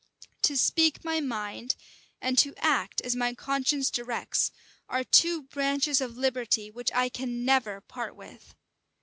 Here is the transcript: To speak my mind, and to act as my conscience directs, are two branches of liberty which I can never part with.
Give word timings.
To 0.41 0.57
speak 0.57 1.05
my 1.05 1.19
mind, 1.21 1.75
and 2.19 2.35
to 2.39 2.55
act 2.57 3.01
as 3.01 3.15
my 3.15 3.35
conscience 3.35 3.91
directs, 3.91 4.49
are 4.89 5.03
two 5.03 5.43
branches 5.43 6.01
of 6.01 6.17
liberty 6.17 6.71
which 6.71 6.91
I 6.93 7.07
can 7.07 7.45
never 7.45 7.81
part 7.81 8.15
with. 8.15 8.55